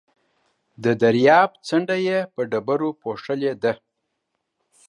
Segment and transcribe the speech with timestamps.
[0.83, 3.73] د درياب څنډه يې په ډبرو پوښلې ده.